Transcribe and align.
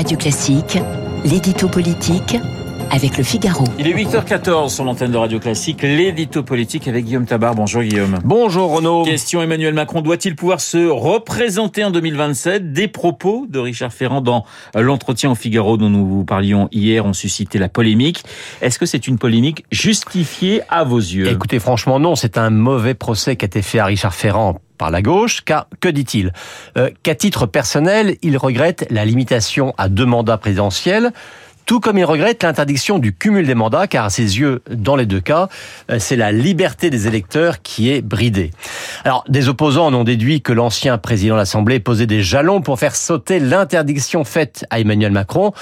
Radio 0.00 0.16
Classique, 0.16 0.78
l'édito 1.26 1.68
politique 1.68 2.38
avec 2.90 3.18
le 3.18 3.22
Figaro. 3.22 3.64
Il 3.78 3.86
est 3.86 3.92
8h14 3.92 4.70
sur 4.70 4.82
l'antenne 4.82 5.10
de 5.10 5.18
Radio 5.18 5.38
Classique, 5.38 5.82
l'édito 5.82 6.42
politique 6.42 6.88
avec 6.88 7.04
Guillaume 7.04 7.26
Tabar. 7.26 7.54
Bonjour 7.54 7.82
Guillaume. 7.82 8.18
Bonjour 8.24 8.70
Renaud. 8.74 9.04
Question 9.04 9.42
Emmanuel 9.42 9.74
Macron 9.74 10.00
doit-il 10.00 10.36
pouvoir 10.36 10.62
se 10.62 10.88
représenter 10.88 11.84
en 11.84 11.90
2027 11.90 12.72
Des 12.72 12.88
propos 12.88 13.44
de 13.46 13.58
Richard 13.58 13.92
Ferrand 13.92 14.22
dans 14.22 14.46
l'entretien 14.74 15.32
au 15.32 15.34
Figaro 15.34 15.76
dont 15.76 15.90
nous 15.90 16.06
vous 16.06 16.24
parlions 16.24 16.70
hier 16.72 17.04
ont 17.04 17.12
suscité 17.12 17.58
la 17.58 17.68
polémique. 17.68 18.24
Est-ce 18.62 18.78
que 18.78 18.86
c'est 18.86 19.06
une 19.06 19.18
polémique 19.18 19.66
justifiée 19.70 20.62
à 20.70 20.82
vos 20.82 20.96
yeux? 20.96 21.28
Écoutez, 21.28 21.58
franchement 21.58 22.00
non, 22.00 22.14
c'est 22.14 22.38
un 22.38 22.48
mauvais 22.48 22.94
procès 22.94 23.36
qui 23.36 23.44
a 23.44 23.48
été 23.48 23.60
fait 23.60 23.80
à 23.80 23.84
Richard 23.84 24.14
Ferrand 24.14 24.62
par 24.80 24.90
la 24.90 25.02
gauche, 25.02 25.42
car 25.44 25.66
que 25.80 25.90
dit-il? 25.90 26.32
Euh, 26.78 26.88
Qu'à 27.02 27.14
titre 27.14 27.44
personnel, 27.44 28.16
il 28.22 28.38
regrette 28.38 28.86
la 28.90 29.04
limitation 29.04 29.74
à 29.76 29.90
deux 29.90 30.06
mandats 30.06 30.38
présidentiels, 30.38 31.12
tout 31.66 31.80
comme 31.80 31.98
il 31.98 32.04
regrette 32.04 32.42
l'interdiction 32.42 32.98
du 32.98 33.14
cumul 33.14 33.46
des 33.46 33.54
mandats, 33.54 33.86
car 33.86 34.06
à 34.06 34.10
ses 34.10 34.40
yeux, 34.40 34.62
dans 34.70 34.96
les 34.96 35.04
deux 35.04 35.20
cas, 35.20 35.48
euh, 35.90 35.98
c'est 36.00 36.16
la 36.16 36.32
liberté 36.32 36.88
des 36.88 37.06
électeurs 37.06 37.60
qui 37.62 37.90
est 37.90 38.00
bridée. 38.00 38.50
Alors, 39.04 39.22
des 39.28 39.48
opposants 39.48 39.86
en 39.86 39.94
ont 39.94 40.02
déduit 40.02 40.40
que 40.40 40.54
l'ancien 40.54 40.96
président 40.96 41.34
de 41.34 41.40
l'Assemblée 41.40 41.78
posait 41.78 42.06
des 42.06 42.22
jalons 42.22 42.62
pour 42.62 42.78
faire 42.78 42.96
sauter 42.96 43.38
l'interdiction 43.38 44.24
faite 44.24 44.64
à 44.70 44.80
Emmanuel 44.80 45.12
Macron 45.12 45.52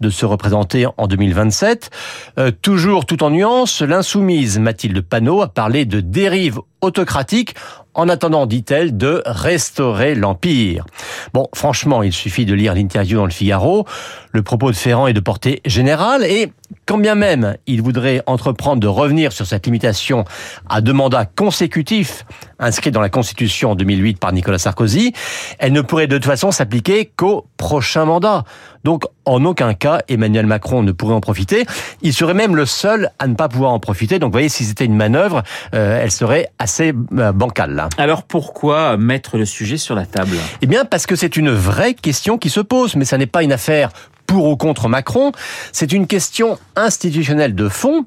de 0.00 0.10
se 0.10 0.26
représenter 0.26 0.86
en 0.98 1.06
2027. 1.06 1.90
Euh, 2.38 2.52
toujours 2.62 3.06
tout 3.06 3.24
en 3.24 3.30
nuance, 3.30 3.80
l'insoumise 3.80 4.58
Mathilde 4.58 5.00
Panot 5.00 5.40
a 5.40 5.48
parlé 5.48 5.86
de 5.86 6.00
dérive 6.00 6.60
autocratique 6.80 7.54
en 7.94 8.08
attendant, 8.08 8.46
dit-elle, 8.46 8.96
de 8.96 9.22
restaurer 9.24 10.14
l'Empire. 10.14 10.84
Bon, 11.32 11.48
franchement, 11.54 12.02
il 12.02 12.12
suffit 12.12 12.44
de 12.44 12.54
lire 12.54 12.74
l'interview 12.74 13.16
dans 13.16 13.24
le 13.24 13.30
Figaro. 13.30 13.86
Le 14.32 14.42
propos 14.42 14.70
de 14.70 14.76
Ferrand 14.76 15.06
est 15.06 15.14
de 15.14 15.20
portée 15.20 15.62
générale 15.64 16.24
et 16.24 16.52
quand 16.86 16.98
bien 16.98 17.14
même 17.14 17.56
il 17.66 17.82
voudrait 17.82 18.22
entreprendre 18.26 18.80
de 18.80 18.86
revenir 18.86 19.32
sur 19.32 19.46
cette 19.46 19.66
limitation 19.66 20.24
à 20.68 20.80
deux 20.80 20.92
mandats 20.92 21.26
consécutifs 21.26 22.24
inscrits 22.58 22.90
dans 22.90 23.00
la 23.00 23.08
Constitution 23.08 23.72
en 23.72 23.74
2008 23.74 24.18
par 24.18 24.32
Nicolas 24.32 24.58
Sarkozy, 24.58 25.12
elle 25.58 25.72
ne 25.72 25.80
pourrait 25.80 26.06
de 26.06 26.16
toute 26.16 26.26
façon 26.26 26.50
s'appliquer 26.50 27.10
qu'au 27.16 27.46
prochain 27.56 28.04
mandat. 28.04 28.44
Donc, 28.84 29.02
en 29.24 29.44
aucun 29.44 29.74
cas, 29.74 30.02
Emmanuel 30.08 30.46
Macron 30.46 30.84
ne 30.84 30.92
pourrait 30.92 31.14
en 31.14 31.20
profiter. 31.20 31.66
Il 32.02 32.12
serait 32.12 32.34
même 32.34 32.54
le 32.54 32.66
seul 32.66 33.10
à 33.18 33.26
ne 33.26 33.34
pas 33.34 33.48
pouvoir 33.48 33.72
en 33.72 33.80
profiter. 33.80 34.20
Donc, 34.20 34.28
vous 34.28 34.34
voyez, 34.34 34.48
si 34.48 34.64
c'était 34.64 34.84
une 34.84 34.94
manœuvre, 34.94 35.42
euh, 35.74 36.00
elle 36.00 36.12
serait 36.12 36.50
assez 36.60 36.94
euh, 37.18 37.32
bancale. 37.32 37.74
Là. 37.74 37.88
Alors, 37.98 38.22
pourquoi 38.22 38.96
mettre 38.96 39.38
le 39.38 39.44
sujet 39.44 39.76
sur 39.76 39.96
la 39.96 40.06
table? 40.06 40.36
Eh 40.62 40.66
bien, 40.68 40.84
parce 40.84 41.06
que 41.06 41.16
c'est 41.16 41.36
une 41.36 41.50
vraie 41.50 41.94
question 41.94 42.38
qui 42.38 42.48
se 42.48 42.60
pose, 42.60 42.94
mais 42.94 43.04
ça 43.04 43.18
n'est 43.18 43.26
pas 43.26 43.42
une 43.42 43.52
affaire 43.52 43.90
pour 44.26 44.46
ou 44.46 44.56
contre 44.56 44.88
Macron, 44.88 45.32
c'est 45.72 45.92
une 45.92 46.06
question 46.06 46.58
institutionnelle 46.74 47.54
de 47.54 47.68
fond. 47.68 48.06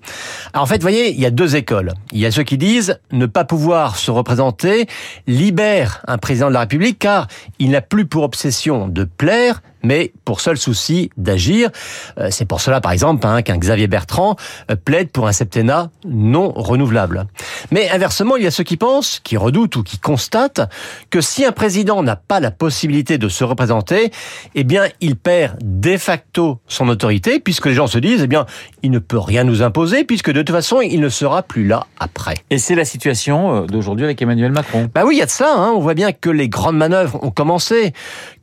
En 0.54 0.66
fait, 0.66 0.82
voyez, 0.82 1.12
il 1.12 1.20
y 1.20 1.26
a 1.26 1.32
deux 1.32 1.56
écoles. 1.56 1.94
Il 2.12 2.20
y 2.20 2.26
a 2.26 2.32
ceux 2.32 2.44
qui 2.44 2.58
disent 2.58 3.00
ne 3.12 3.26
pas 3.26 3.46
pouvoir 3.46 3.96
se 3.96 4.12
représenter 4.12 4.88
libère 5.28 6.04
un 6.08 6.18
président 6.18 6.50
de 6.50 6.54
la 6.54 6.62
République 6.62 7.00
car 7.00 7.28
il 7.60 7.72
n'a 7.72 7.82
plus 7.82 8.06
pour 8.06 8.24
obsession 8.24 8.88
de 8.88 9.04
plaire, 9.04 9.62
mais 9.84 10.12
pour 10.26 10.42
seul 10.42 10.58
souci 10.58 11.10
d'agir. 11.18 11.70
Euh, 12.18 12.30
c'est 12.32 12.46
pour 12.46 12.62
cela, 12.62 12.82
par 12.82 12.92
exemple, 12.92 13.26
hein, 13.26 13.42
qu'un 13.42 13.58
Xavier 13.58 13.88
Bertrand 13.88 14.36
euh, 14.70 14.76
plaide 14.76 15.12
pour 15.12 15.28
un 15.28 15.32
septennat 15.32 15.90
non 16.06 16.52
renouvelable. 16.52 17.26
Mais 17.72 17.90
inversement, 17.90 18.36
il 18.36 18.44
y 18.44 18.48
a 18.48 18.52
ceux 18.52 18.64
qui 18.64 18.78
pensent, 18.78 19.20
qui 19.24 19.38
redoutent 19.38 19.76
ou 19.76 19.84
qui 19.84 20.00
constatent 20.00 20.62
que 21.10 21.22
si 21.22 21.46
un 21.46 21.52
président 21.52 22.04
n'a 22.04 22.16
pas 22.16 22.40
la 22.40 22.52
possibilité 22.52 23.18
de 23.18 23.30
se 23.30 23.44
représenter, 23.44 24.12
eh 24.56 24.64
bien, 24.64 24.86
il 25.02 25.16
perd 25.16 25.58
de 25.62 25.98
facto 25.98 26.60
son 26.68 26.90
autorité, 26.90 27.40
puisque 27.40 27.68
les 27.68 27.74
gens 27.74 27.88
se 27.88 28.00
disent, 28.00 28.24
eh 28.24 28.28
bien, 28.28 28.46
il 28.84 28.92
ne 28.92 29.00
peut 29.00 29.20
rien 29.20 29.44
nous 29.44 29.62
imposer, 29.62 30.04
puisque 30.04 30.32
de 30.32 30.42
toute 30.42 30.56
façon, 30.56 30.82
il 30.82 31.00
ne 31.00 31.10
sera 31.10 31.44
plus 31.44 31.66
là 31.66 31.88
après. 32.00 32.36
Et 32.50 32.58
c'est 32.58 32.76
la 32.76 32.86
situation 32.86 33.64
euh, 33.64 33.66
d'aujourd'hui 33.66 34.06
avec 34.06 34.22
Emmanuel 34.22 34.52
Macron. 34.52 34.90
Bah 34.94 35.04
oui, 35.06 35.16
il 35.16 35.20
y 35.20 35.22
a 35.22 35.26
de 35.26 35.32
ça. 35.32 35.54
Hein. 35.56 35.72
On 35.76 35.80
voit 35.80 35.94
bien 35.94 36.12
que 36.12 36.30
les 36.30 36.50
grandes 36.50 36.78
manœuvres 36.78 37.24
ont 37.24 37.32
commencé, 37.32 37.94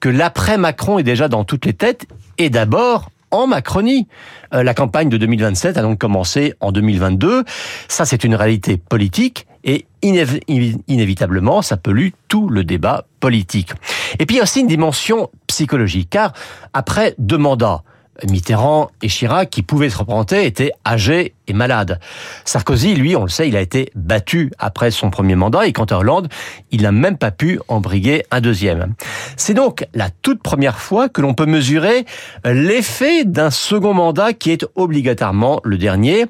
que 0.01 0.09
l'après 0.09 0.59
Macron 0.59 0.99
est 0.99 1.03
déjà 1.03 1.26
dans 1.29 1.45
toutes 1.45 1.67
les 1.67 1.73
têtes, 1.73 2.07
et 2.39 2.51
d'abord 2.51 3.11
en 3.31 3.47
Macronie. 3.47 4.07
Euh, 4.55 4.63
la 4.63 4.75
campagne 4.75 5.09
de 5.09 5.17
2027 5.17 5.77
a 5.77 5.83
donc 5.83 5.99
commencé 5.99 6.55
en 6.61 6.73
2022. 6.73 7.45
Ça, 7.89 8.05
c'est 8.05 8.25
une 8.25 8.35
réalité 8.35 8.77
politique 8.77 9.47
et 9.65 9.87
inévitablement, 10.03 11.61
ça 11.61 11.77
pollue 11.77 12.11
tout 12.29 12.49
le 12.49 12.63
débat 12.63 13.07
politique. 13.19 13.73
Et 14.21 14.27
puis, 14.27 14.37
il 14.37 14.41
a 14.41 14.45
aussi 14.45 14.61
une 14.61 14.69
dimension 14.69 15.31
psychologique, 15.49 16.11
car 16.11 16.33
après 16.73 17.17
deux 17.19 17.39
mandats, 17.39 17.83
Mitterrand 18.29 18.91
et 19.03 19.09
Chirac, 19.09 19.51
qui 19.51 19.63
pouvaient 19.63 19.91
se 19.91 19.99
représenter, 19.99 20.47
étaient 20.47 20.73
âgés 20.87 21.35
et 21.49 21.53
malades. 21.53 22.01
Sarkozy, 22.45 22.95
lui, 22.95 23.17
on 23.17 23.23
le 23.23 23.29
sait, 23.29 23.49
il 23.49 23.57
a 23.57 23.61
été 23.61 23.91
battu 23.95 24.51
après 24.59 24.91
son 24.91 25.11
premier 25.11 25.35
mandat, 25.35 25.67
et 25.67 25.73
quant 25.73 25.85
à 25.85 25.97
Hollande, 25.97 26.29
il 26.71 26.83
n'a 26.83 26.93
même 26.93 27.19
pas 27.19 27.31
pu 27.31 27.61
en 27.69 27.81
briguer 27.81 28.25
un 28.31 28.41
deuxième. 28.41 28.95
C'est 29.37 29.55
donc 29.55 29.87
la 29.95 30.11
toute 30.11 30.43
première 30.43 30.79
fois 30.79 31.09
que 31.09 31.21
l'on 31.21 31.35
peut 31.35 31.47
mesurer 31.47 32.05
l'effet 32.45 33.25
d'un 33.25 33.51
second 33.51 33.95
mandat 33.95 34.33
qui 34.33 34.51
est 34.51 34.67
obligatoirement 34.75 35.61
le 35.65 35.79
dernier, 35.79 36.27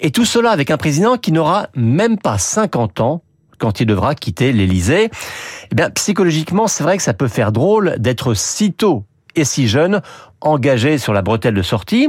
et 0.00 0.10
tout 0.10 0.24
cela 0.24 0.50
avec 0.50 0.70
un 0.70 0.76
président 0.76 1.16
qui 1.16 1.32
n'aura 1.32 1.68
même 1.74 2.18
pas 2.18 2.38
50 2.38 3.00
ans 3.00 3.22
quand 3.58 3.78
il 3.78 3.86
devra 3.86 4.16
quitter 4.16 4.52
l'Élysée. 4.52 5.08
Eh 5.70 5.74
bien, 5.74 5.88
psychologiquement, 5.90 6.66
c'est 6.66 6.82
vrai 6.82 6.96
que 6.96 7.02
ça 7.04 7.14
peut 7.14 7.28
faire 7.28 7.52
drôle 7.52 7.94
d'être 7.98 8.34
si 8.34 8.72
tôt 8.72 9.04
et 9.36 9.44
si 9.44 9.68
jeune, 9.68 10.00
engagé 10.40 10.98
sur 10.98 11.12
la 11.12 11.22
bretelle 11.22 11.54
de 11.54 11.62
sortie. 11.62 12.08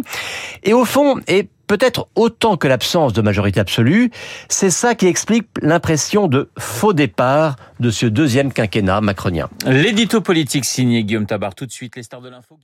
Et 0.64 0.74
au 0.74 0.86
fond, 0.86 1.20
et 1.28 1.48
peut-être 1.68 2.08
autant 2.16 2.58
que 2.58 2.68
l'absence 2.68 3.14
de 3.14 3.22
majorité 3.22 3.60
absolue, 3.60 4.12
c'est 4.50 4.70
ça 4.70 4.96
qui 4.96 5.08
explique 5.08 5.48
l'impression 5.62 6.28
de 6.28 6.50
faux 6.58 6.94
départ 6.94 7.56
de 7.80 7.90
ce 7.90 8.06
deuxième 8.06 8.52
quinquennat 8.52 9.02
macronien. 9.02 9.50
L'édito 9.66 10.22
politique 10.22 10.66
signé 10.66 11.04
Guillaume 11.04 11.26
Tabar. 11.26 11.56
Tout 11.56 11.66
de 11.66 11.72
suite, 11.72 11.96
les 11.96 12.04
stars 12.04 12.22
de 12.22 12.30
l'info. 12.30 12.58